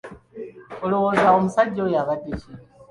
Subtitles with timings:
[0.85, 2.51] Olowooza omusajja oyo abadde ki?